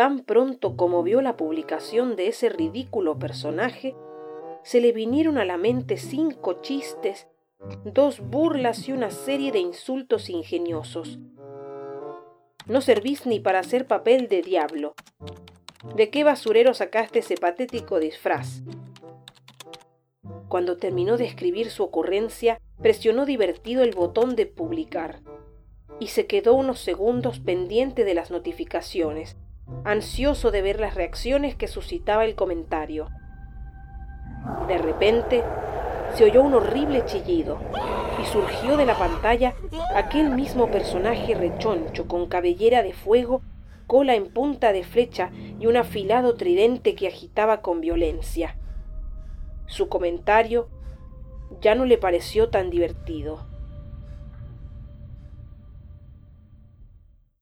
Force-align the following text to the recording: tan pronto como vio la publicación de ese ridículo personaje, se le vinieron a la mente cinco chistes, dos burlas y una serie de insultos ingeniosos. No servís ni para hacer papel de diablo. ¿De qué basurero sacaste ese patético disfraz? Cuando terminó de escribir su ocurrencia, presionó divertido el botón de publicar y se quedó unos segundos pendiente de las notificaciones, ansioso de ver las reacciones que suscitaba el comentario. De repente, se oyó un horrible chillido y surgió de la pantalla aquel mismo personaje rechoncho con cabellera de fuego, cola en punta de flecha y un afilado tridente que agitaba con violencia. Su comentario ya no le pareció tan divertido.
tan 0.00 0.20
pronto 0.20 0.78
como 0.78 1.02
vio 1.02 1.20
la 1.20 1.36
publicación 1.36 2.16
de 2.16 2.28
ese 2.28 2.48
ridículo 2.48 3.18
personaje, 3.18 3.94
se 4.62 4.80
le 4.80 4.92
vinieron 4.92 5.36
a 5.36 5.44
la 5.44 5.58
mente 5.58 5.98
cinco 5.98 6.62
chistes, 6.62 7.28
dos 7.84 8.20
burlas 8.20 8.88
y 8.88 8.92
una 8.92 9.10
serie 9.10 9.52
de 9.52 9.58
insultos 9.58 10.30
ingeniosos. 10.30 11.18
No 12.64 12.80
servís 12.80 13.26
ni 13.26 13.40
para 13.40 13.58
hacer 13.58 13.86
papel 13.86 14.28
de 14.28 14.40
diablo. 14.40 14.94
¿De 15.94 16.08
qué 16.08 16.24
basurero 16.24 16.72
sacaste 16.72 17.18
ese 17.18 17.34
patético 17.34 18.00
disfraz? 18.00 18.62
Cuando 20.48 20.78
terminó 20.78 21.18
de 21.18 21.26
escribir 21.26 21.70
su 21.70 21.82
ocurrencia, 21.82 22.58
presionó 22.80 23.26
divertido 23.26 23.82
el 23.82 23.94
botón 23.94 24.34
de 24.34 24.46
publicar 24.46 25.20
y 25.98 26.06
se 26.06 26.26
quedó 26.26 26.54
unos 26.54 26.80
segundos 26.80 27.38
pendiente 27.38 28.04
de 28.04 28.14
las 28.14 28.30
notificaciones, 28.30 29.36
ansioso 29.84 30.50
de 30.50 30.62
ver 30.62 30.80
las 30.80 30.94
reacciones 30.94 31.54
que 31.54 31.68
suscitaba 31.68 32.24
el 32.24 32.34
comentario. 32.34 33.08
De 34.68 34.78
repente, 34.78 35.42
se 36.14 36.24
oyó 36.24 36.42
un 36.42 36.54
horrible 36.54 37.04
chillido 37.04 37.58
y 38.20 38.26
surgió 38.26 38.76
de 38.76 38.86
la 38.86 38.98
pantalla 38.98 39.54
aquel 39.94 40.30
mismo 40.30 40.70
personaje 40.70 41.34
rechoncho 41.34 42.06
con 42.06 42.26
cabellera 42.26 42.82
de 42.82 42.92
fuego, 42.92 43.42
cola 43.86 44.14
en 44.14 44.32
punta 44.32 44.72
de 44.72 44.84
flecha 44.84 45.30
y 45.58 45.66
un 45.66 45.76
afilado 45.76 46.34
tridente 46.34 46.94
que 46.94 47.08
agitaba 47.08 47.62
con 47.62 47.80
violencia. 47.80 48.56
Su 49.66 49.88
comentario 49.88 50.68
ya 51.60 51.74
no 51.74 51.84
le 51.84 51.98
pareció 51.98 52.50
tan 52.50 52.70
divertido. 52.70 53.46